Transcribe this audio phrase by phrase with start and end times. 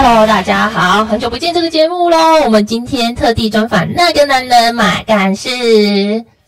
[0.00, 2.16] Hello，大家好，很久不见这个节目喽。
[2.44, 5.48] 我们今天特地专访那个男人马干事。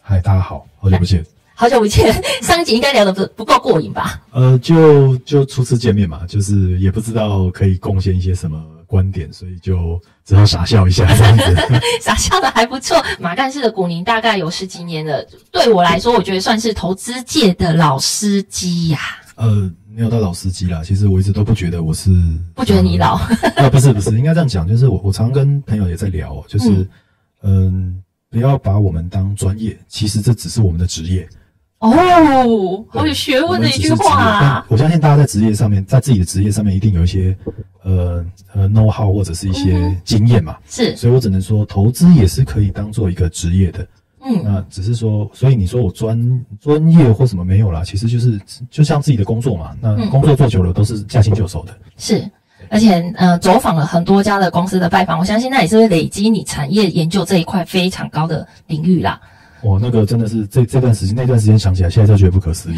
[0.00, 1.26] 嗨，大家好，好久不见。
[1.52, 4.20] 好久不见，上一集应该聊的不不够过瘾吧？
[4.30, 8.56] 呃，就就初次见面嘛，就是也不知道可以贡献一些什么
[8.86, 11.56] 观点，所以就只好傻笑一下这样子。
[12.00, 13.04] 傻笑的还不错。
[13.18, 19.18] 马干事的股龄大概有十几年了，对我来说，我觉得算是投资界的老司机呀、啊。
[19.42, 22.10] 呃，没有到老司机啦，其实我一直都不觉得我是，
[22.54, 23.18] 不觉得你老。
[23.56, 26.86] 呃， 不是不是，应该这样讲，就是我我常跟朋友也在聊，就是
[27.42, 31.28] 嗯、呃，不要把我们当专业，其实这只是我们的职业。
[31.80, 34.66] 哦，好有学问的一句话啊！
[34.68, 37.34] 我相信大家在职业上面，在自己的职业上面，一定有一些
[37.82, 40.58] 呃呃 know how 或者是一些经验嘛。
[40.68, 43.86] 是，所以我只能说，投资也是可以当做一个职业的。
[44.22, 49.74] 嗯，那只是说，所以你说我专专业或什么没有啦，其实就是就像自己的工作嘛。
[49.80, 51.76] 那工作做久了，都是驾轻就熟的。
[51.96, 52.22] 是，
[52.68, 59.20] 而且呃，走访了很多家的公司的拜访，我相信那也是会累积你产业研究这一块非常高的领域啦。
[59.62, 62.76] 哇，那个真的是这这段时间那段时间想起来，现在就觉得不可思议。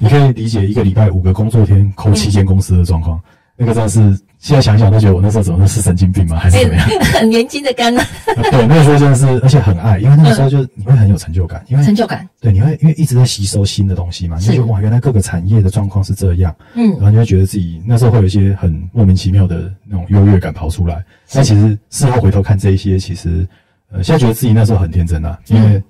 [0.00, 3.22] 你可以理解一个礼拜五个工作天扣七间公司的状况，嗯、
[3.56, 4.00] 那个真的是
[4.38, 6.38] 现在想想都觉得我那时候怎么是神经病吗？
[6.38, 6.88] 还是怎么样？
[7.14, 8.04] 很年轻的肝啊？
[8.50, 12.28] 对，那个时候真的是，而且很爱，因为那个时候就你会很有成就感，因为成就感。
[12.40, 21.02] 对，你会因为一直在吸收新的东西嘛，你就觉得哇，原来各个产业的状况是这样，嗯，然后你会觉得自己那时候会有一些很莫名其妙的那种优越感跑出来。
[21.32, 23.46] 但其实事后回头看这一些，其实
[23.90, 25.82] 呃，现在觉得自己那时候很天真啊，因为。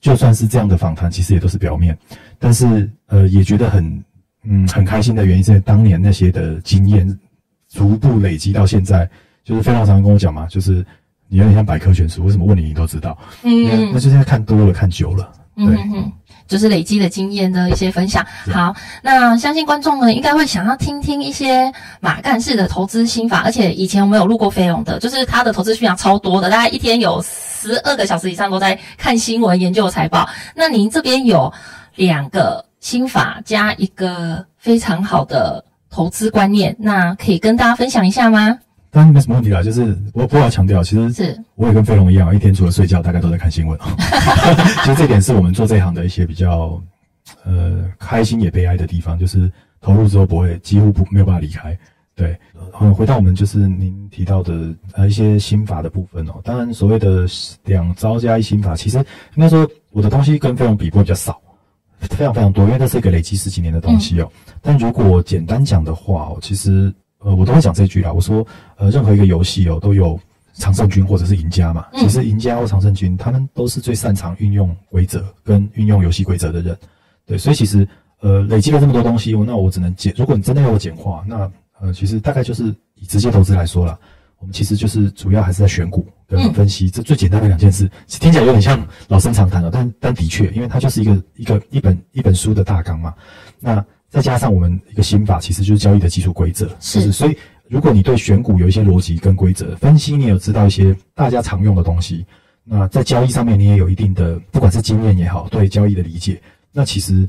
[0.00, 1.96] 就算是这样的访谈，其实也都是表面，
[2.40, 4.02] 但是呃，也觉得很
[4.44, 7.18] 嗯很开心的原因，是当年那些的经验
[7.68, 9.08] 逐步累积到现在，
[9.44, 10.84] 就是非常常跟我讲嘛，就是
[11.28, 13.16] 你有点像百科全书，为什么问你你都知道？
[13.42, 15.66] 嗯，那就是看多了，看久了，对。
[15.94, 16.12] 嗯
[16.48, 18.22] 就是累积的经验的一些分享。
[18.52, 30.28] 好，那相信观众呢应该会想要听听一些马干事的投资心法，而且以前我们有录过飞龙的，就是他的投资分享超多的，大概一天有十二个小时以上都在看新闻、研究财报。
[30.54, 31.50] 那您这边有
[31.94, 38.58] 两个心法加一个非常好的投资观念，那可以跟大家分享一下吗？
[38.90, 43.78] 当然没什么问题啦，就是我不要强调，其实是我也跟飞龙一样，一天除了睡觉，大概都在看新闻。
[44.84, 46.78] 其实这点是我们做这一行的一些比较
[47.44, 49.50] 呃开心也悲哀的地方，就是
[49.80, 51.78] 投入之后不会几乎不没有办法离开。
[52.14, 52.36] 对，
[52.78, 56.34] 呃，回到我们就是您提到的呃一些心法的部分哦。
[56.44, 57.26] 当然所谓的
[57.64, 61.40] 两招加一心法，其实应该说我的东西跟飞龙比会比较少，
[62.10, 64.30] 非常非常多，因为这是一个累积十几年的东西哦。
[64.48, 66.92] 嗯、但如果简单讲的话哦，其实。
[67.24, 68.12] 呃，我都会讲这句啦。
[68.12, 70.18] 我说，呃，任何一个游戏哦，都有
[70.54, 71.86] 常胜军或者是赢家嘛。
[71.94, 76.76] 其实赢家或常胜军，他们都是最擅长运用规则跟运用游戏规则的人。
[77.24, 77.86] 对，所以其实，
[78.22, 80.12] 呃，累积了这么多东西，那我只能简。
[80.16, 81.48] 如果你真的要我简化，那
[81.78, 83.96] 呃，其实大概就是以直接投资来说啦，
[84.42, 87.88] 我们其实就是主要还是在选股跟分析，这最简单的两件事。
[88.08, 93.14] 听起来有点像老生常谈了，但但的确，因为它就是一个一个一本一本书的大纲嘛。
[93.60, 96.68] 那再加上我们一个心法，其实就是交易的基础规则。
[96.80, 97.38] 是，是，所以
[97.68, 102.26] 如果你对选股有一些逻辑跟规则分析，你也有知道一些大家常用的东西，
[102.64, 106.42] 那在交易上面你也有一定的，不管是经验也好，对交易的理解，
[106.72, 107.28] 那其实，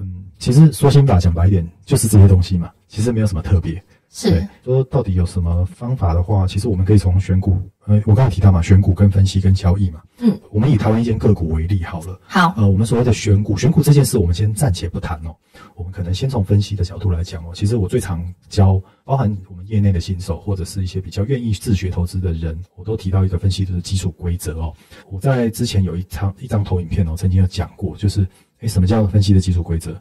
[0.00, 3.82] 嗯，其实说心法讲白一点，就是这些东西嘛，其实没有什么特别。
[4.14, 4.30] 是。
[4.30, 15.34] 对，说到底有什么方法的话，其实我们可以从选股，呃，我刚才提到嘛，选股跟分析跟交易嘛，嗯，我们以台湾一间个股为例好了，好，呃，我们所谓的选股，选股这件事，我们先暂且不谈哦，
[15.74, 24.72] 我们可能先从分析的角度来讲哦，其实我最常教，包含我们业内的新手或者是一些比较愿意自学投资的人，我都提到一个分析的基础规则哦，
[25.10, 28.24] 我在之前有一张一张投影片哦，曾经有讲过，就是，
[28.60, 30.00] 诶，什么叫分析的基础规则？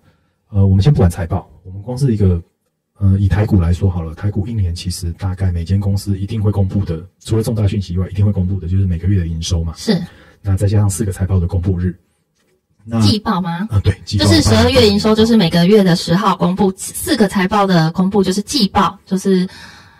[0.50, 2.40] 呃，我们先不管财报，我们光是一个。
[3.00, 9.74] 呃，以台股来说好了，台股一年其实大概每间公司一定会公布的，除了重大讯息以外，一定会公布的就是每个月的营收嘛。
[9.76, 10.00] 是。
[10.42, 11.98] 那再加上四个财报的公布日，
[12.84, 13.59] 那季报吗？
[13.62, 14.26] 啊、呃，对，季报。
[14.26, 19.48] 就是十二月营收，就是每个月的十号公布，四个财报的公布就是季报，就是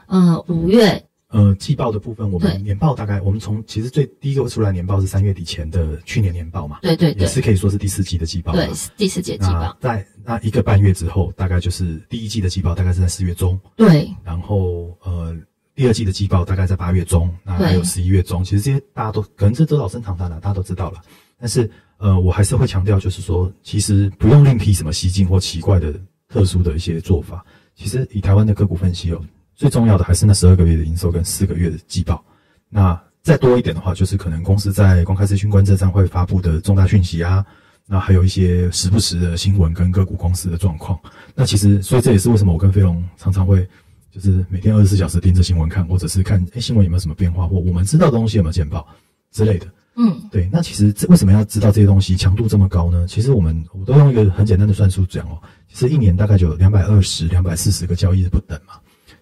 [0.08, 1.04] 嗯五月。
[1.34, 9.76] 呃，季报的部分，我们年报大概，我们从其实最第一个出来年报是三月底前的去年年报嘛，对对对，也是可以说是第四季的季报，对，第四季季报。
[9.82, 14.08] 在那一个半月之后，大概就是第一季的季报，大概是在四月中，对。
[14.24, 15.36] 然后呃，
[15.74, 18.44] 第二季的季报大概在八月中，那还有十一月中。
[18.44, 21.02] 其实这些大家都可能这都老生常谈了，大家都知道了。
[21.40, 27.44] 但是呃，我还是会强调，就是说，其实不用另辟什么蹊径或奇怪的特殊的一些做法。
[27.74, 29.20] 其实以台湾的个股分析哦。
[29.64, 32.22] 最重要的还是那十二个月的营收跟四个月的季报。
[32.68, 37.46] 那再多一点的话，就是可能公司在公开资讯观测站会发布的重大讯息啊，
[37.88, 41.00] 那还有一些时不时的新闻跟个股公司的状况。
[41.34, 43.66] 那其实，所以这也是为什么我跟飞龙常常会
[44.12, 48.86] 就是每天二十四小时盯着新闻看，或者是看诶新闻有没有什么变化，或我们知道的东西有没有见报
[49.32, 49.66] 之类的。
[49.96, 50.50] 嗯，对。
[50.52, 53.08] 那其实这为什么要知道这些东西强度这么高呢？
[53.08, 58.74] 其实我们我都用一个很简单的算术讲哦，其实一年大概就有两百二十、两百四十个交易日不等嘛。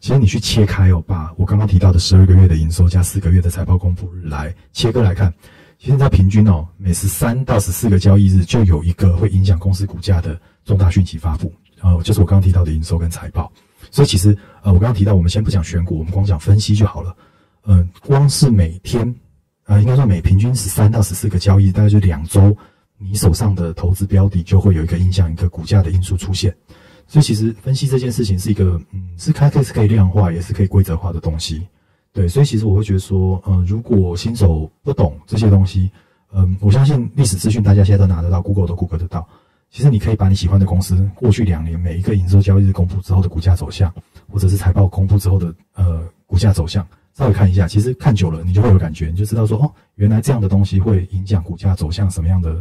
[0.02, 5.32] 其实你去切开哦，把我刚刚提到的十二个月的营收加四个月的财报公布日来切割来看，
[5.78, 13.52] 其实它平均哦，每十三到十四个交易日就有一个会影响公司股价的重大讯息发布，呃，就是我刚刚提到的营收跟财报。
[13.92, 17.16] 所以其实呃，我刚刚提到，我们先不讲选股，我们光讲分析就好了。
[17.68, 19.14] 嗯、光是每天、
[19.66, 22.58] 呃，应该说每平均十三到十四个交易，大概就两周，
[22.98, 26.56] 你手上的投资标的就会有一个影响一个股价的因素出现。
[27.12, 31.68] 所以其实分析这件事情是一个，嗯，是它可是可以量化，也是可以规则化的东西，
[32.14, 32.26] 对。
[32.26, 35.92] 所以其实我会觉得说，嗯、如果新手不懂这些东西，
[36.32, 39.28] 嗯，我相信历史资讯大家现在都拿得到，Google 都 Google 得到。
[39.70, 43.94] 其实你可以把你喜欢的公司过去两年每一个营收交易日公布之后的股价走向，
[44.30, 47.68] 或者是财报公布之后的呃股价走向，稍微看一下。
[47.68, 52.54] 其实看久了，你就会有感觉，你就知道说，哦，原来这样的东西会影响股价走向什么样的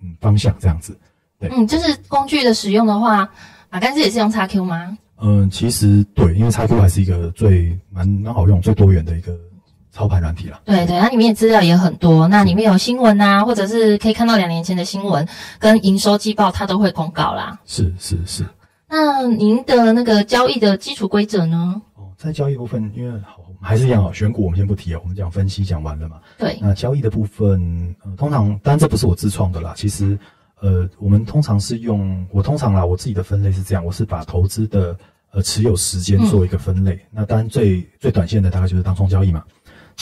[0.00, 0.98] 嗯方向，这样子。
[1.38, 3.30] 对，嗯，就是工具的使用的话。
[3.72, 4.98] 马干事也是用 XQ 吗？
[5.22, 9.34] 嗯，其实对，因为 XQ 还是一个最蛮蛮好用、最多元的一个
[9.90, 10.60] 操盘软体啦。
[10.62, 15.26] 对对，它里面的资料也很多，那里面有新闻啊，或者是可以看到两年前的新闻
[15.58, 17.58] 跟营收季报，它都会公告啦。
[17.64, 18.44] 是是是。
[18.90, 21.80] 那您的那个交易的基础规则呢？
[21.94, 26.16] 哦，在交易部分，因为好还是一样啊，选股我们先不提啊，我们讲分析讲完了嘛。
[26.36, 26.58] 对。
[26.60, 30.18] 那交易的部分，呃，通常当然这不是我自创的啦，其实。
[30.62, 34.96] 呃，我们通常是用我通常啦，我自己的分类是这样，我是把投资的
[35.32, 36.94] 呃持有时间做一个分类。
[36.94, 39.42] 嗯、那当然最最短线的大概就是当冲交易嘛。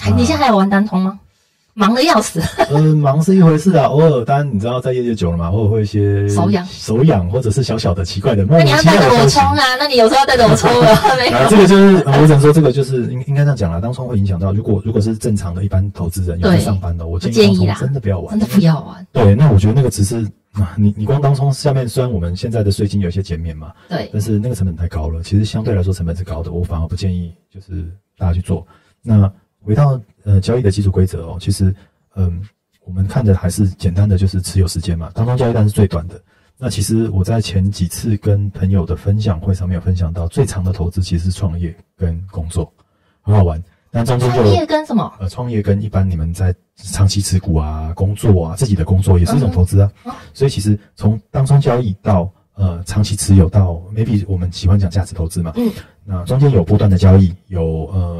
[0.02, 1.18] 哎，你现在还有玩当冲吗？
[1.74, 2.40] 忙得要死。
[2.68, 8.44] 呃，忙是一回事啊，偶尔当然你知道在业界久了嘛，偶尔会一些手痒手痒，或者是小小的奇怪的。
[8.44, 9.76] 那你要带着我冲啊？
[9.78, 10.90] 那你有时候要带着我冲啊？
[11.36, 19.06] 啊，这个就是我只能说这个就是应应该这样讲啦，当冲会影响到如果如果是正常的一般投资人有在上班的，我建议真的不要玩，真的不要玩。
[19.12, 20.26] 对，那我觉得那个只是。
[20.54, 27.88] 啊，你你光当冲下面，虽然我们现在的税金有些减免嘛，对，但是那个成本太高了，其实相对来说成本是高的，我反而不建议就是
[28.18, 28.66] 大家去做。
[29.00, 29.30] 那
[29.64, 29.96] 回到
[30.30, 31.74] 呃交易的基础规则哦，其实
[32.14, 32.40] 嗯，
[32.84, 36.20] 我们看的还是简单的，就是持有时间嘛，当中交易单是最短的。
[36.56, 42.72] 那其实我在前几次跟朋友的分享会上面有分享到，最长的投资其实是创业跟工作，
[43.22, 43.62] 很好玩。
[43.90, 45.12] 但中间就创业跟什么？
[45.18, 49.90] 呃，创业跟一般你们在长期持股啊、工作啊、自己的工作也是一种投资啊。
[50.04, 55.52] 嗯、所以其实从当中交易到呃长期持有到 maybe 我们喜欢讲价值投资嘛。
[55.56, 55.72] 嗯。
[56.04, 58.19] 那中间有波段的交易，有呃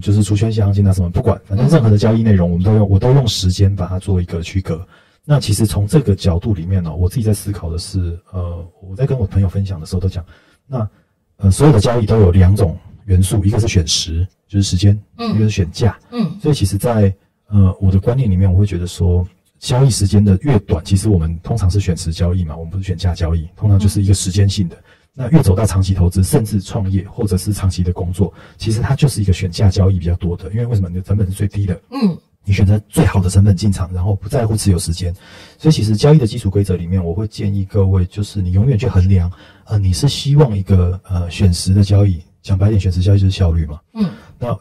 [0.00, 4.86] 呃就是除权息行情啊什么，不管反正任何的交易内容，我们都用我都用时间把它做一个区隔。
[5.24, 10.24] 那其实从这个角度里面呢、哦，我自己在思考的是，呃，我在跟我朋友分享的时候都讲，
[10.66, 10.88] 那
[11.36, 12.76] 呃所有的交易都有两种。
[13.06, 17.16] 元素，一个是选时，就是时间，嗯，一个是选价，嗯，所以其实在，在
[17.48, 19.26] 呃我的观念里面，我会觉得说，
[19.58, 24.76] 交易时间的越短，其实我们通常是选时交易嘛，我们不是选价交易，通常就是一个时间性的。
[24.76, 24.82] 嗯、
[25.14, 30.88] 那越走到长期投资，甚至创业或者是长期的工作，其实它就是一个选价交易比较多的，因为为什么？
[30.88, 35.12] 你的成本是最低的，嗯，你选择最好的成本进场，然后不在乎持有时间，
[35.58, 39.30] 所以其实交易的基础规则里面，我会建议各位，就是你永远去衡量，
[39.64, 42.22] 呃，你是希望一个呃选时的交易。
[42.42, 43.78] 讲白点，选时交易就是效率嘛。
[43.92, 44.08] 嗯，
[44.38, 44.58] 那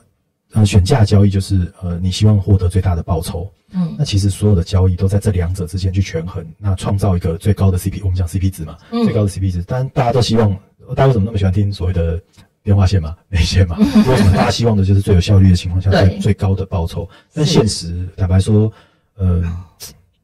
[0.51, 3.49] 呃，选价交易就是呃，你希望获得最大的报酬。
[3.73, 9.61] 嗯，那其实所有的交易都在这两者之间去权衡，那创造一个最高的 CP，我们讲 CP 值嘛，嗯、最高的 CP 值。
[9.63, 10.49] 当然，大家都希望，
[10.95, 12.21] 大家为什么那么喜欢听所谓的
[12.63, 13.75] 电话线嘛、内线嘛？
[13.81, 17.07] 嗯、为什么大家希望的就是最有效率的情况下，最最高的报酬？
[17.33, 18.71] 但现实坦白说，
[19.17, 19.43] 呃。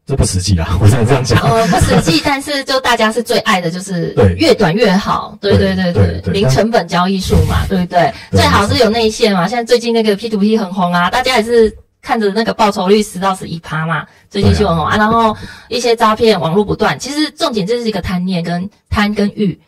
[0.07, 1.41] 这不实际啦，我只能这样讲。
[1.41, 5.35] 呃，不实际，但是就大家是最爱的，就是越短越好。
[5.41, 8.13] 对对对对，零成本交易术嘛，对不对？
[8.29, 9.47] 最好是有内线嘛。
[9.47, 11.75] 现在最近那个 P to P 很红啊，大家也是
[12.05, 14.95] 看着那个报酬率十到十一趴嘛，最近新闻红啊。
[14.95, 15.35] 然后
[15.69, 19.59] 一些诈骗网络不断，其实重点就是一个贪念跟贪跟欲。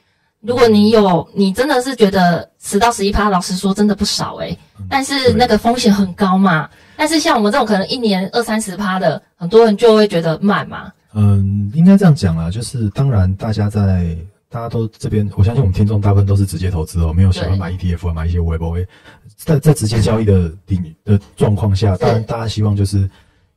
[0.42, 6.70] 如果你有，你真的是觉得十到十一趴，老实说真的不少诶、欸、但是那个风险很高嘛。
[6.96, 10.92] 但是像我们这种可能一年二三十趴的，很多人就会觉得慢嘛。
[11.16, 14.16] 嗯，应该这样讲啦，就是当然大家在
[14.50, 18.62] 大家都这边，我相信我们听众大部分都是直接投资哦，没有喜欢买 ETF 啊，买一些 Web，
[19.36, 23.10] 在在直接交易的顶的状况下，当然大家希望就是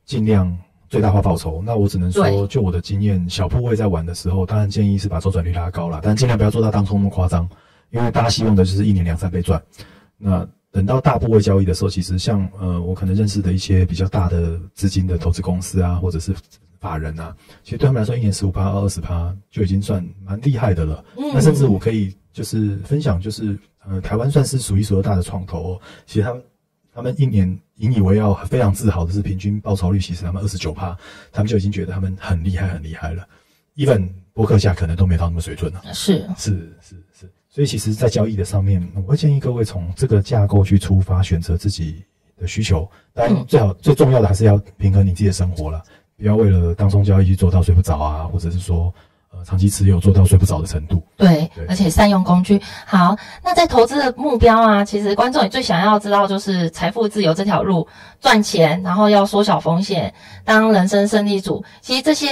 [0.05, 0.55] 尽量
[0.89, 1.63] 最大化报酬。
[1.65, 7.49] 那我只能说，就我的经验，小部位在玩的时候，当然建议是把周转率拉高了，但尽量不要做到当初那么夸张，
[7.91, 9.61] 因为大家希望的就是一年两三倍赚。
[10.17, 16.33] 那等到大部位交易的时候，其实像呃，我可能认识的一些比较大的资金的投资公司啊，或者是
[16.81, 17.33] 法人啊，
[17.63, 21.05] 其实对他们来说，一年十五趴、二十趴就已经算蛮厉害的了。
[21.15, 25.81] 嗯，那甚至我可以就是分享，就是呃，台湾算是数一数二大的创投哦。
[26.05, 26.43] 其实他们
[26.93, 30.97] 他们一年引以为傲、非常自豪的是平均报酬率，其实他们二十九趴，
[31.31, 33.25] 他们就已经觉得他们很厉害、很厉害了。
[33.77, 35.79] even 波克夏可能都没到那么水准呢。
[35.93, 42.03] 是是是是，所以其实，在交易的上面，我会建议各位从这个架构去出发，选择自己
[42.37, 42.89] 的需求。
[43.13, 45.81] 当然，最好最重要的还是要平衡你自己的生活了，
[46.21, 48.93] 不要为了当中交易去做到睡不着啊，或者是说。
[49.33, 51.01] 呃，长期持有做到睡不着的程度。
[51.15, 52.61] 对，对，而且善用工具。
[52.85, 57.87] 好，那在投资的目标啊，其实观众也最想要知道就是财富自由这条路，
[58.19, 60.13] 赚钱，然后要缩小风险，
[60.43, 61.63] 当人生胜利组。
[61.79, 62.27] 其实这些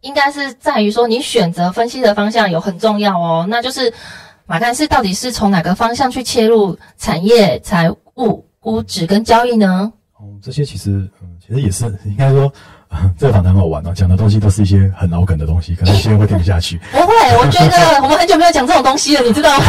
[0.00, 3.46] 应该是在于说你选择分析的方向有很重要哦。
[3.46, 3.92] 那就是
[4.46, 9.92] 马干事到底是从哪个方向去切入产业、财务、估值跟交易呢？
[10.16, 12.50] 哦，这些其实，嗯，其实也是应该说。
[13.18, 16.78] 这个访谈很好玩哦，讲的东西都是一些很老梗的东西，可能有些人会听不下去。
[16.90, 19.64] 不会，我觉得 我们很久没有讲这种东西了，你知道吗？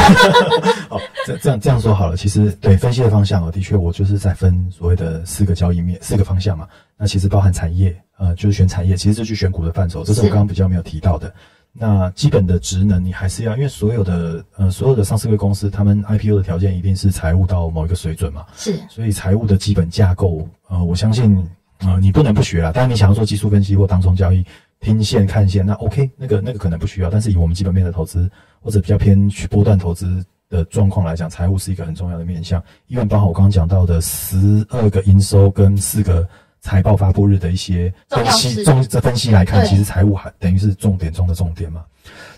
[0.90, 2.16] 好，这这样这样说好了。
[2.16, 6.68] 其实对分析的方向哦，的确我就是在分所谓的四个交易面，四个方向嘛。
[6.98, 11.34] 那其实包含产业，呃，就是选产业，其实这去选股的范畴，这是我刚刚比较没有提到的。
[11.72, 18.46] 那基本的职能你还是要，因为所有的呃所有的上市柜公司，他们 IPO 的条件一定是财务到某一个水准嘛。
[18.56, 21.48] 是，所以财务的基本架构，呃，我相信。
[21.80, 22.72] 啊、呃，你不能不学啊。
[22.72, 24.46] 当然，你想要做技术分析或当中交易，
[24.80, 27.10] 听线看线，那 OK，那个那个可能不需要。
[27.10, 28.30] 但是以我们基本面的投资
[28.62, 32.62] 或者比较偏去波段投资的状况来讲，财务是一个很重要的面向。
[32.88, 36.28] 因为包括我刚刚讲到的十二个营收跟四个
[36.60, 41.86] 财报发布日的一些分析，重这分析来看，其实财务还等于是重点中的重点嘛。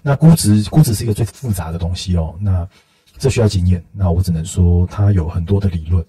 [0.04, 2.36] 那估值估值是一个最复杂的东西哦。
[2.40, 2.68] 那
[3.18, 3.84] 这需要经验。
[3.92, 6.06] 那我只能说，它有很多的理论。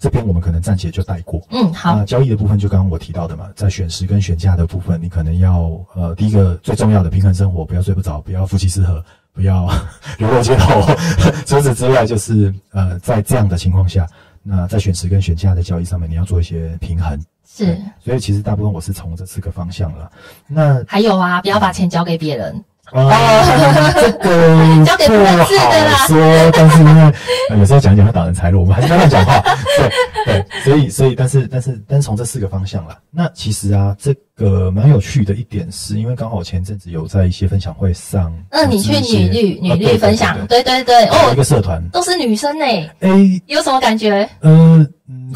[0.00, 1.40] 这边我们可能暂且就带过。
[1.50, 1.96] 嗯，好。
[1.96, 9.68] 那交易的部分就刚刚我提到的嘛，在选时跟选价的部分，你可能要呃，第一个最重要的平衡生活，不要睡不着，不要夫妻失和，不要
[10.18, 10.82] 流落街头。
[11.46, 14.06] 除此之外，就是呃，在这样的情况下，
[14.42, 17.20] 那在选时跟选价的交易上面，你要做一些平衡。
[17.48, 17.78] 是。
[18.04, 20.10] 所以其实大部分我是从这四个方向了。
[20.46, 22.64] 那还有啊，不要把钱交给别人。
[22.92, 23.10] 哦，
[23.98, 26.06] 这个不认识的啦。
[26.06, 26.16] 说，
[26.54, 27.12] 但是因为
[27.58, 29.42] 有时候讲一讲会打人财路，我们还是慢慢讲话。
[29.76, 29.90] 对
[30.24, 42.64] 对，所以所以，但是但是但是从这四个方向啦，那其实啊，这个蛮有趣的一点是，因为刚好前阵子有在一些分享会上，嗯，你去女律女律分享，对对对，哦，一个社团都是女生呢，
[43.00, 44.28] 诶，有什么感觉？
[44.42, 44.86] 嗯。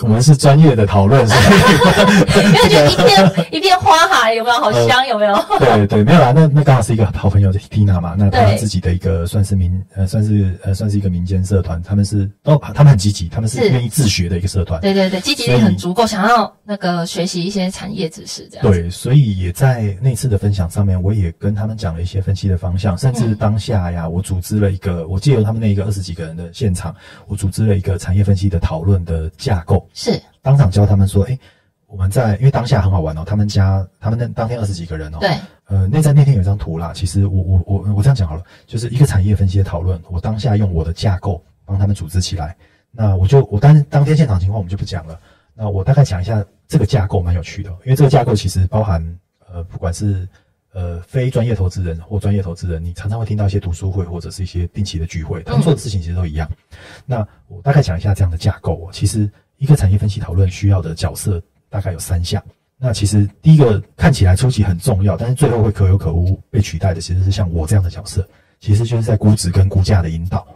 [0.03, 1.25] 我们是专业的讨论，
[2.35, 5.07] 因为就一片一片花海，有没有好香？
[5.07, 5.45] 有没有？
[5.61, 6.33] 对对，没有啦。
[6.35, 11.81] 那那刚好是一个好朋友的 Tina 嘛，那他自己的一个算是民呃，算是呃，算是一个民间社团。
[11.85, 14.81] 他们是哦，他们很积极，他们是愿意自学的一个社团。
[14.81, 18.67] 对对对，积极性很足够，想要那个学习一些产业知识这样。
[18.67, 26.95] 对，所以也在那次的分享上面，我也跟他们讲了一些分析的方向，甚至当下呀，我组织了一个，我借由他们那一个二十几个人的现场，
[27.27, 29.89] 我组织了一个产业分析的讨论的架构。
[29.95, 31.39] 是当场教他们说，诶，
[31.87, 35.31] 我们在因为当下很好玩哦，他们家他们那当天二十几个人哦，对，
[35.67, 36.93] 呃，那在那天有一张图啦。
[36.95, 42.57] 其实我我我我这样讲好了，就是一个产业分析的讨论，我当下用我的架构帮他们组织起来。
[42.93, 45.19] 那我就我当当天现场情况我们就不讲了。
[45.55, 49.19] 那我大概讲一下这个架构蛮有趣的，因为这个架构其实包含
[49.53, 50.29] 呃，不管是
[50.73, 56.49] 呃非专业投资人或专业投资人，你常常会听到一些读书会或者是一些定期的聚会，他们做的事情其实都一样。
[56.51, 56.77] 嗯、
[57.07, 59.31] 那我大概讲一下这样的架构哦，其实。
[59.61, 61.39] 一个产业分析讨论需要的角色
[61.69, 62.43] 大概有三项。
[62.79, 68.27] 那其实第一个看起来初期很重要，但是最后会可有可无被取代的，其实是像我这样的角色，
[68.59, 70.47] 其实就是在估值跟估价的引导，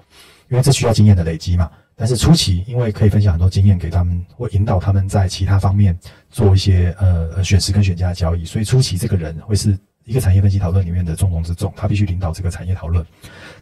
[0.48, 1.70] 因为这需要经验的累积嘛。
[1.96, 5.96] 但是初期因为可以分享很多经验给他们，会引导他们在其他方面
[6.30, 13.04] 做一些呃选时跟选价的交易，所以初期这个人会是一个产业分析讨论里面的重中之重，他必须领导这个产业讨论。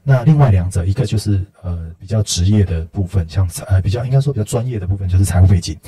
[0.03, 5.79] 那另外两者，一个就是呃比较职业的部分，像呃比较应该说比较专业的部分，就是财务背景。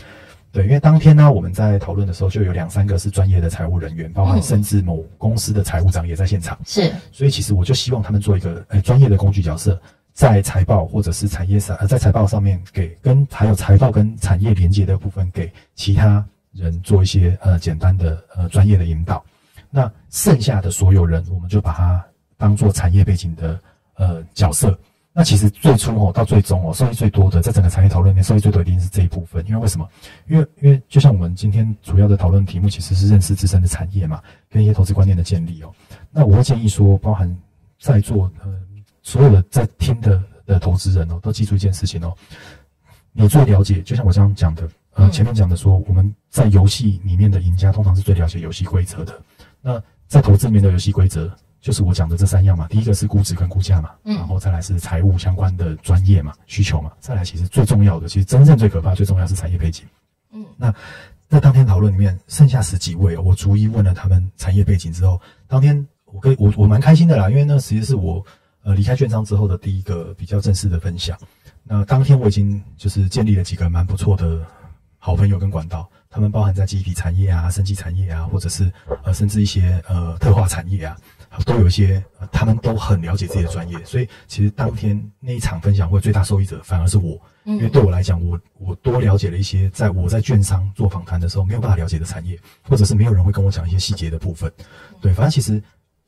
[0.52, 6.56] 对，因为当天呢，我们在讨论的时候，就有两三个是专业的财务人员，包含甚至某公司的财务长也在现场。
[6.64, 9.80] 是，所以其实我就希望他们做一个呃专业的工具角色，
[10.14, 19.22] 在财报或者是产业上，呃在财报上面给跟还有财报跟产业连接的部分，给其他人做一些呃简单的呃专业的引导。
[19.68, 22.02] 那剩下的所有人，我们就把它
[22.38, 23.60] 当做产业背景的。
[23.96, 24.76] 呃，角色，
[25.12, 29.46] 那其实最初哦，到最终哦，受益最多的，在整个产业讨论里面，受益最多一定是这一部分。
[29.46, 29.88] 因为为什么？
[30.26, 35.72] 因为因为就像我们今天主要的讨论题目，其实是认识自身的产业嘛，跟一些投资观念的建立哦。
[36.10, 37.32] 那我会建议说，包含
[37.78, 38.52] 在座呃
[39.04, 42.12] 所有的在听的的投资人哦，都记住一件事情哦，
[43.12, 49.22] 你最了解，就像我这样讲的，呃，前面讲的说，我们在游戏里面的赢家通常是最了解游戏规则的。
[49.62, 51.32] 那在投资里面的游戏规则。
[51.64, 52.68] 就是我讲的这三样嘛。
[52.68, 59.86] 第一个是估值跟估价嘛，嗯，然后再来是财务相关的专业嘛需求嘛，再来其实最重要的，其实真正最可怕、最重要是产业背景。
[60.30, 60.70] 嗯，那
[61.26, 68.22] 在当天讨论里面，剩下十几位，我逐一问了他们产业背景之后，当天我跟我我蛮开心的啦，因为那其实是我
[68.64, 71.16] 呃离开券商之后的第一个比较正式的分享。
[71.62, 74.44] 那当天我已经就是建立了几个蛮不错的
[74.98, 75.88] 好朋友跟管道。
[76.10, 80.96] 他们包含在记忆体产业啊、生技产业啊，或者是呃，甚至一些呃特化产业啊，
[81.44, 83.84] 都有一些、呃，他们都很了解自己的专业。
[83.84, 94.48] 所以其实当天那一场分享会最大受益者反而是我，因为对我来讲，我我多了解了一些在我在券商做访谈的时候没有办法了解的产业，或者是没有人会跟我讲一些细节的部分。
[95.00, 95.60] 对，反正其实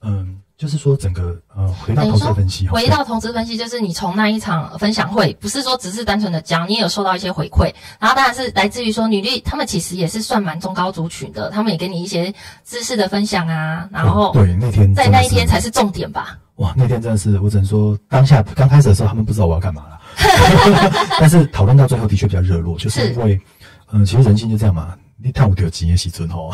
[0.06, 0.38] 嗯。
[0.58, 7.70] 就是说，整个呃，回到投资分析，回到投资分析，就是你从那一场分享会，不是说只是单纯的讲，你也有收到一些回馈，
[8.00, 12.32] 然后当然是来自于说女力，他们其实也是算蛮中高族群的，他们也给你一些
[12.64, 16.38] 知识的分享啊，然后对那天在那一天才是重点吧？
[16.54, 20.00] 哇，那天真的是，我只能说当下刚开始的时候，他们不知道我要干嘛了，
[21.20, 23.38] 但是讨论到最后的确比较热络，就是因为
[23.92, 24.96] 嗯、呃，其实人性就这样嘛。
[25.23, 26.50] 你看我有经验，喜尊吼，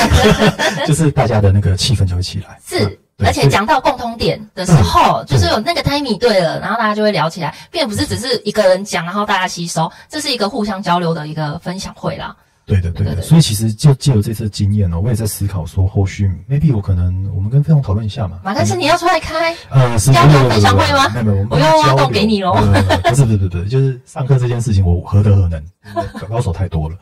[0.86, 2.58] 就是大家的那个气氛就会起来。
[2.66, 12.34] 是，而且讲到共通点的时候，就是有那个 timing 对了，然后大家就会聊起来，并不是只是一个人讲，然后大家吸收，这是一个互相交流的一个分享会啦。
[12.66, 18.40] 对的，对的，所以其实就借由这次经验呢，我也在思考说，后续 maybe 我可能我们跟飞龙讨论一下嘛。
[18.42, 21.08] 马克思，你要出来开呃交流分享会吗？
[21.10, 22.54] 没有没有，我要挖洞给你喽。
[23.04, 25.62] 不是不是不是，就是上课这件事情，我何德何能？
[26.30, 26.96] 高手太多了。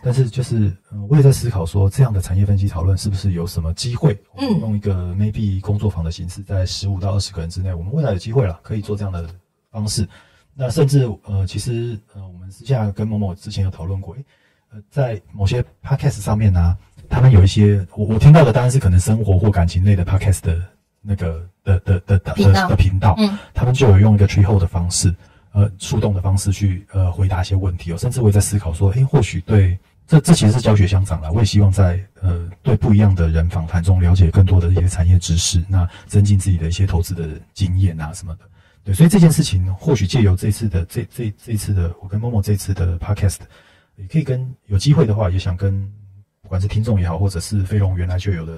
[0.00, 0.72] 但是就是
[1.08, 4.16] 我也在思考说，这样的产业分析讨论是不是有什么机会？
[4.36, 9.28] 嗯，用一个 maybe 工作坊的形式，在十五到二十个人之内，我们未来有机会了，可以做这样的
[9.72, 10.08] 方式。
[10.54, 14.24] 那甚至呃，其实呃，我们私下跟某某之前有讨论过，诶。
[14.70, 16.76] 呃，在某些 podcast 上面呢、啊，
[17.08, 20.62] 他们有一些我我听到的当然是可能生活或感情类的 podcast 的
[21.00, 22.68] 那个的的的的频道。
[22.68, 25.14] 的频道，嗯，他们就有用一个 tree hole 的方式，
[25.52, 38.40] 呃，树洞的方式去呃回答一些问题哦，甚至我也在思考说，诶，或许对这这其实是教学相长了，我也希望在呃对不一样的人访谈中了解更多的一些产业知识，那增进自己的一些投资的经验啊什么的，
[38.84, 43.38] 对，所以这件事情或许借由这次的这这这次的我跟 Momo 这次的 podcast。
[44.00, 45.72] 也可以跟有机会的话，也想跟
[46.40, 48.52] 不管是听众也好，或者是飞龙原来就有的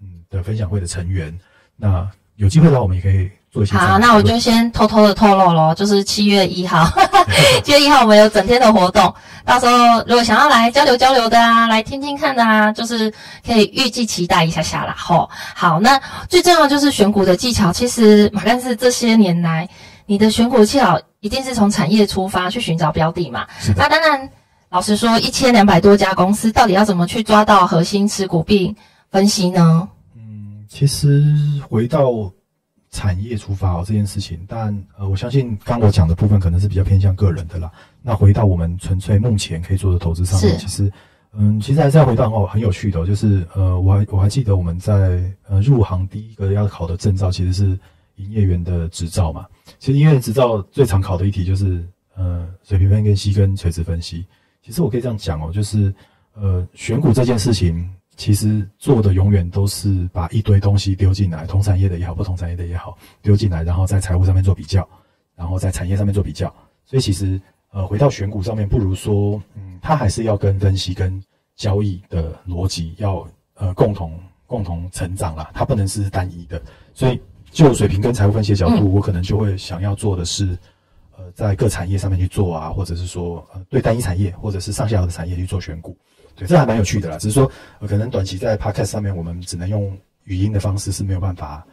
[0.00, 1.36] 嗯的分享会的成员，
[1.76, 3.76] 那有机会的话，我们也可以做一些。
[3.76, 6.88] 好，那我就先偷偷的透露咯，就是七月一号，
[7.62, 9.12] 七月一号我们有整天的活动，
[9.44, 13.12] 到时候如果想要来交流交流的啊，来听听看的啊，就是
[13.44, 14.94] 可以预计期待一下下啦。
[14.96, 19.68] 吼，好，那最重要就是选股的技巧，其实马干事这些年来，
[20.06, 23.46] 你的选股技巧一定是从产业出发去寻找标的嘛？
[23.66, 23.74] 的。
[23.76, 24.30] 那当然。
[24.74, 28.74] 老实说，一千两百多家公司，到底要怎么去抓到核心持股并
[29.08, 29.88] 分析呢？
[30.16, 31.22] 嗯，其实
[31.68, 32.10] 回到
[32.90, 37.70] 产业出发哦，这件事情，但呃，我相信刚我讲的部分可能是比较偏向个人的啦。
[38.02, 40.92] 那回到我们纯粹目前可以做的投资上面，其实，
[41.34, 47.78] 嗯，其实还是要回到哦，很有趣的哦，就是呃，我还我还记得我们在呃入行第一个要考的证照其实是
[48.16, 49.46] 营业员的执照嘛。
[49.78, 54.26] 其实营业员执照最常考的一题就是呃水平分析跟垂直分析。
[54.64, 55.94] 其实我可以这样讲哦，就是，
[56.32, 64.88] 呃，选股这件事情，其实做的永远都是把一堆东西丢进来，同产业的也好，不同产业的也好，丢进来，然后在财务上面做比较，
[65.36, 66.48] 然后在产业上面做比较。
[66.86, 67.38] 所以其实，
[67.72, 71.22] 呃，回到选股上面，不如说，嗯，它还是要跟分析跟
[71.56, 73.22] 交易的逻辑要
[73.56, 76.62] 呃共同共同成长啦，它不能是单一的。
[76.94, 80.56] 所以就水平跟财务分析的角度，嗯，我可能就会想要做的是。
[81.16, 85.96] 呃，在各产业上面去做啊，或者是说，呃，对单一产业或者是上下游的产业去做选股，
[86.34, 87.18] 对，这还蛮有趣的啦。
[87.18, 91.66] 只是说，呃，可能短期在 Podcast 上面，我们只能用语音的方式是没有办法。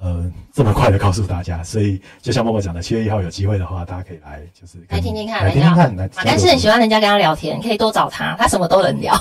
[0.00, 1.62] 呃这么快的告诉大家。
[1.62, 5.94] 所以就像默默讲的，七月一号有机会的话，大家可以来就是来听听看，来听听看。
[5.96, 9.14] 来，但是很喜欢人家跟他聊天，可以多找他，他什么都能聊。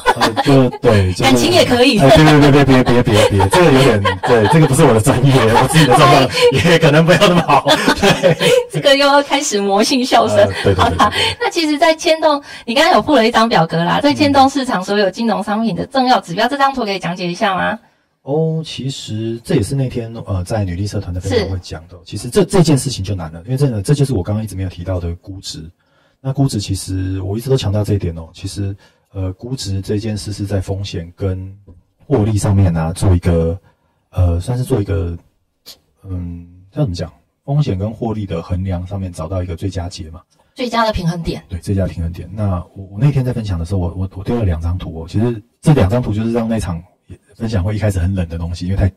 [0.43, 1.99] 就对， 感情也可以。
[1.99, 7.65] 别别别别别别别，这个有点对，这个不是我的专业，我自己的专业也可能不要那么好。
[7.99, 8.37] 对，
[8.71, 10.37] 这个又要开始魔性笑声。
[10.75, 17.79] 好啦，那其实，在牵动，你刚刚有附了一张表格啦，在牵动市场所有金融商品的重要指标，这张图可以讲解一下吗？
[18.27, 21.97] 哦，其实这也是那天呃在女力社团的分享会讲的。
[22.03, 25.63] 其实这这件事情就难了，因为真的这就是我刚刚一直没有提到的估值。
[26.19, 28.27] 那估值其实我一直都强调这一点哦。
[28.33, 28.75] 其实
[29.13, 31.57] 呃估值这件事是在风险跟
[32.05, 33.57] 获利上面啊做一个
[34.09, 35.17] 呃算是做一个
[36.03, 37.09] 嗯要怎么讲
[37.45, 40.21] 风险跟获利的衡量上面找到一个最佳解嘛，
[40.53, 41.41] 最佳的平衡点。
[41.47, 42.29] 对，最佳的平衡点。
[42.33, 45.05] 那我我那天在分享的时候，我我我丢了两张图哦。
[45.07, 46.83] 其实这两张图就是让那场。
[47.35, 48.91] 分享会一开始很冷的东西，因为太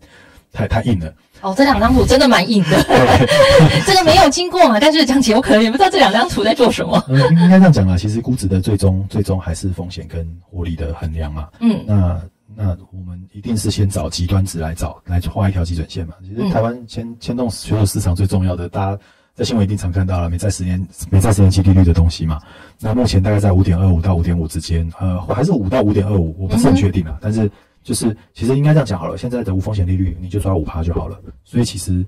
[0.52, 1.12] 太太硬了。
[1.42, 2.82] 哦，这两张图真的蛮硬的。
[3.86, 7.02] 这个没有经过马干事的讲解，我可能也不知道这两张图在做什么。
[7.08, 11.48] 嗯， 应该这样讲啦，其实估值的最终最终还是风险跟获利的衡量嘛。
[11.60, 12.20] 嗯，那
[12.54, 16.14] 那我们一定是先找极端值来找来画一条基准线嘛。
[16.22, 18.98] 其实台湾牵牵动所有市场最重要的，大家
[19.34, 22.38] 在新闻一定常看到了美债十年美债十年期利率的东西嘛。
[22.80, 27.50] 那目前大概在五点二五到五点五之间，呃，还是五到五点二五，我不是很确定啊，但是。
[27.82, 31.18] 就是其实应该这样讲好了，现在的无风险利率你就抓五趴就好了。
[31.44, 32.04] 所以其实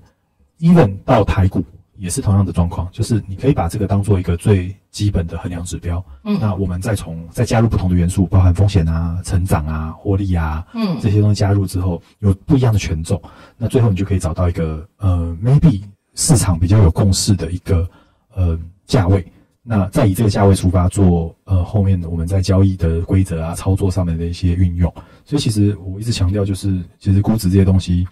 [0.59, 1.63] even 到台股
[1.97, 6.03] 也是同样的状况，就是你可以把这个当做一个最基本的衡量指标。
[6.23, 13.21] 嗯，那我们再从再加入不同的元素，包含风险啊、成长啊、获利啊，嗯，这些东西加入之后，有不一样的权重，
[13.57, 15.81] 那最后你就可以找到一个呃 maybe
[16.13, 17.89] 市场比较有共识的一个
[18.35, 19.25] 呃价位。
[19.65, 24.93] 那再以这个价位出发做，呃，后面我们在交易的规则啊、操作上面的一些运用。
[25.23, 28.05] 所以其实我一直强调，就是其实估值这些东西，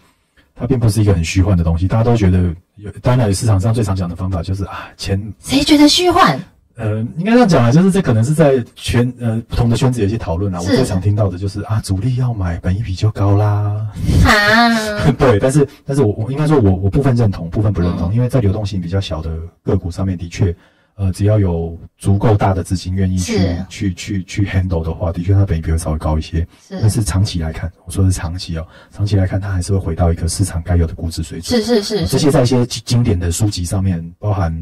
[0.55, 1.89] 它并不是一个很虚幻的东西。
[1.89, 5.21] 大家都觉得有，当然市场上最常讲的方法就是啊，钱。
[5.39, 6.39] 谁觉得虚幻？
[6.77, 10.59] 呃，应该这样讲啊，就是这可能是在圈呃不同的圈子有一些讨论啊。
[10.61, 13.85] 我最常听到的就是啊，主力要买，本一比就高啦。
[14.25, 15.11] 啊。
[15.19, 20.55] 对，但是但是我我应该说我我部分认同，部分不认同，嗯、因为在流动性比较小的个股上面，的确。
[21.01, 26.47] 呃，只要有足够大的资金愿意去去去去 handle 的话，的确它本益比会稍微高一些。
[26.61, 31.59] 是，但是长期来看，我说的是长期哦，长期来看，它还是会回到一个市场该有的估值水准。
[31.59, 34.55] 是是是，这些在一些经典的书籍上面，包含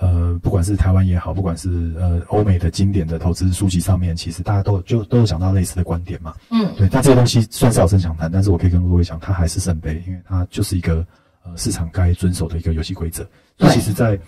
[0.00, 6.34] 呃，不管是台湾也好，不管是呃欧美的经典的投资书籍上面，其实大家都就都有讲到类似的观点嘛。
[6.50, 11.06] 嗯，对，但这些东西算是老生常谈，但是我可以跟各位讲，它还是圣杯，因为它就是一个
[11.44, 13.24] 呃市场该遵守的一个游戏规则。
[13.56, 14.18] 那其实，在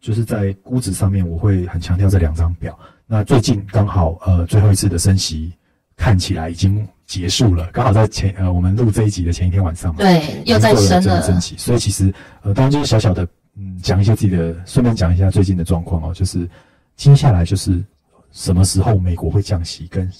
[0.00, 2.78] 就是在估值上面，我会很强调这两张表。
[3.06, 5.52] 那最近刚好呃最后一次的升息
[5.96, 11.22] 看起来已经结束了，刚好在前呃我们录这一集的前一天晚上嘛，对，又在升了。
[11.22, 16.48] 升息，所以其实呃当然就是小小的嗯讲一些自己的，顺便讲一下最近的状况哦，就是
[16.96, 17.84] 接下来就是
[18.30, 20.10] 什么时候美国会降息，跟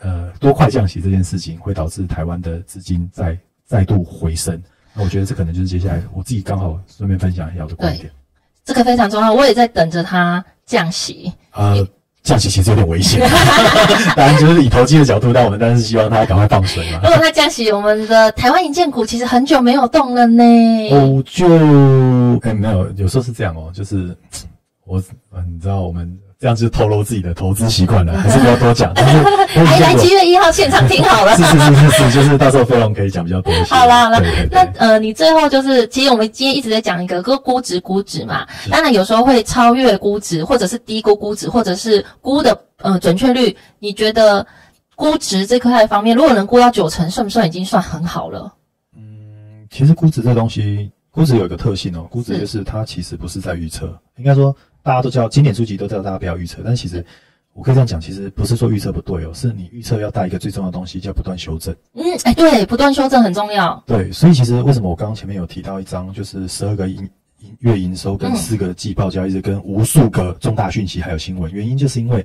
[0.00, 4.62] 呃多快降息这件事情会导致台湾的资金再再度回升。
[4.94, 8.10] 那我觉得这可能就是接下来我自己刚好顺便分享一下我的观点。
[8.64, 11.32] 这个非常重要，我也在等着它降息。
[11.52, 11.86] 呃，
[12.22, 13.20] 降息其实有点危险，
[14.16, 17.00] 当然就是以投机的角度，但我们当然是希望它赶快放水嘛。
[17.02, 20.42] 如果它降息，我们的台湾银建股其实很久没有动了呢。
[20.90, 21.46] 哦，就
[22.42, 24.16] 哎没有，有时候是这样哦，就是
[24.84, 25.02] 我，
[25.34, 26.18] 嗯，你知道我们。
[26.42, 28.92] 这样就透露自己的投资习惯了， 还是不要多讲。
[28.96, 31.36] 还 来七月一号现场听好了。
[31.36, 33.54] 是是是是是，就是到时候飞龙可以讲比较多。
[33.66, 43.56] 好啦好啦，那呃，你最后就是，其实我们今天一直在讲一个个估值估值嘛，当然有时候会超越估值，或者是低估估值，或者是估的呃准确率。
[43.78, 44.44] 你觉得
[44.96, 48.52] 估值这块方面，如果能估到九成，算不算已经算很好了？
[48.96, 54.52] 嗯，其实估值这东西，估值有一个特性哦，估值就是它其实不是在预测，应该说。
[54.82, 57.04] 大家都叫经典书籍都叫大家不要预测，但其实
[57.54, 61.74] 我可以这样讲，其实不是说预测不对哦，是你预测要带一个最重要的东西，叫不断修正。
[61.94, 63.80] 嗯，哎，对，不断修正很重要。
[63.86, 72.24] 对，所以其实为什么我刚刚前面有提到一张，就是十二个营营月营收跟四个季报交易日跟无数个重大讯息还有新闻，原因就是因为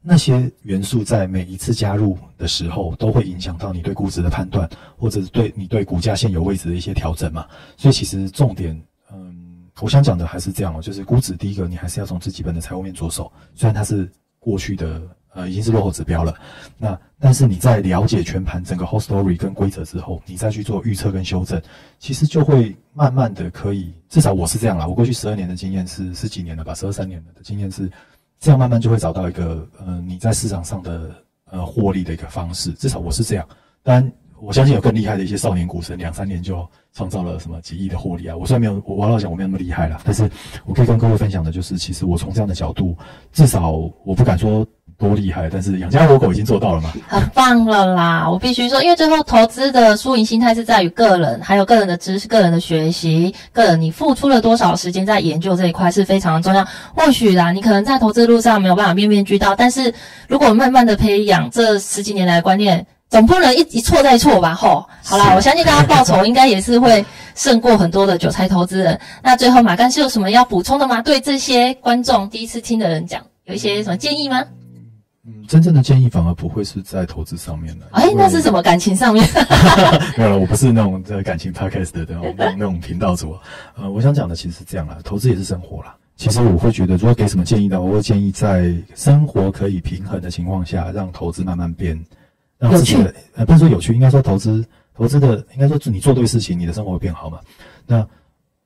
[0.00, 7.44] 那些元素在每一次加入的时候，都会影响到你对估值的判断，或者是对你对股价现有位置的一些调整嘛。
[7.76, 8.80] 所以其实重点。
[9.80, 15.00] 我想讲的还是这样哦，就是估值，第一个你还是要从最基本的财务面着手，虽然它是过去的
[15.32, 16.34] 呃已经是落后指标了，
[16.78, 21.60] 那但是你在了解全盘整个 whole story 跟规则之后，你再去做预测跟修正，
[21.98, 27.90] 其实就会慢慢的可以，至少我是这样啦，我过去十二年的经验是十几年了吧，十二三年的经验是
[28.38, 31.14] 这样，慢慢就会找到一个呃你在市场上的
[31.46, 33.48] 呃获利的一个方式，至少我是这样，
[33.82, 34.12] 当然。
[34.42, 38.36] 我相信有更厉害的一些少年股神，两三年就创造了什么几亿的获利啊！
[38.36, 40.28] 我虽然没有，我老实讲我没有那么厉害啦，但是
[40.64, 42.96] 我可以跟各位分享的就是，其实我从这样的角度，
[43.32, 43.70] 至少
[44.04, 46.92] 我不敢说多厉害，但是养家活口已经做到了嘛。
[47.06, 48.28] 很棒了啦！
[48.30, 56.66] 我必须说，因为最后投资的输赢心态是在于个人，还有个人的知识、个人的学习、个人你付出了多少时间在研究这一块是非常的重要。
[56.94, 59.92] 或许啦，你可能在投资路上没有办法面面俱到，但是
[60.28, 62.86] 如果慢慢的培养这十几年来的观念。
[63.10, 64.54] 总不能一一错再错吧？
[64.54, 68.98] 吼，好啦，我相信大家报酬应该也是会胜过很多的韭菜投资人。
[69.20, 71.02] 那最后马干事有什么要补充的吗？
[71.02, 74.44] 对这些观众第一次听的人讲，有一些什么建议吗？
[75.26, 77.86] 嗯，真正的建议反而不会是在投资上面的。
[77.90, 78.62] 哎、欸，那是什么？
[78.62, 79.26] 感情上面？
[80.16, 83.36] 没有了，我不是那种在感情 podcast 的那种那种频道主。
[83.76, 85.94] 呃，我想讲的其实是这样啦，投资也是生活啦。
[86.16, 91.98] 其实我会觉得，如果给什么建议的话，我会建议在生活可以平衡的情况下，让投资慢慢变。
[92.60, 97.40] 让自己的呃，不是说有趣，应该说投资投资的应该说，你做对事情，你的生活会变好嘛。
[97.86, 98.06] 那。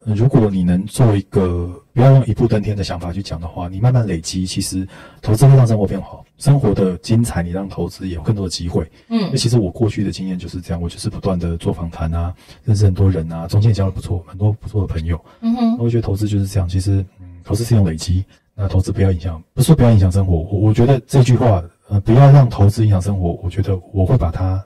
[0.07, 4.87] 如果你能做一个不要用一步登天的想法去讲的话，你慢慢累积，其实
[5.23, 8.87] 投资会让生活变好，生活的精彩，你让投资也有更多的机会。
[9.09, 15.19] 嗯，那其实我过去的经验就是这样，我就是不断的做访谈啊，认识很多人啊，中间也交了不错很多不错的朋友。
[15.41, 18.23] 嗯哼，我觉得投资就是这样，其实嗯，投资是一种累积，
[18.55, 24.65] 那投资不要影响，不是说不要影响生活，我我觉得这句话，呃，不要让投资影响生活，我觉得我会把它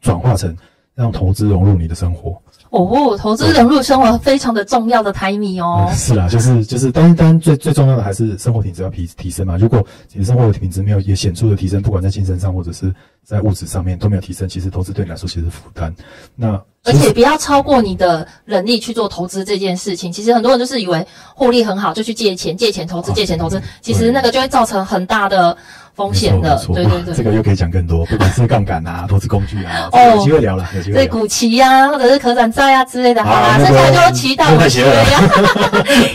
[0.00, 0.56] 转化成
[0.94, 2.36] 让投资融入你的生活。
[2.70, 5.86] 哦，投资融入生活非常的重要的台米哦。
[5.88, 9.56] 嗯、是啊，就是就是，但是当然最最重要的还是生活品质要提提升嘛。
[9.56, 12.94] 如果你的生活的品质没有也显著的提升，不管在精神上或者是
[13.24, 15.94] 在物质上面都没有提升，其实投资对你来说其实是负担。
[16.36, 20.12] 那而且不要超过你的能力去做投资这件事情。
[20.12, 25.56] 其实很多人就是以为获利很好就去借钱，借钱投资，借钱投资，其实那个就会造成很大的。
[25.98, 30.94] 风险的，对对对，这个又可以讲更多，不管是杠杆啊、投资工具啊，哦，有机会聊了，有机会。
[30.94, 35.20] 对，股期呀，或者是可转债啊之类的，好啦，剩下就祈祷我学了呀。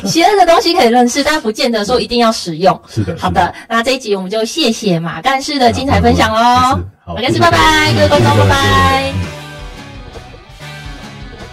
[0.07, 2.79] 邪恶的东西可以认识，但不见得说一定要使用。
[2.87, 6.79] 是的，好的，那这一集我们就谢谢马干事的精彩分享喽。
[7.05, 9.32] 马干事，拜拜，各位观众，拜拜。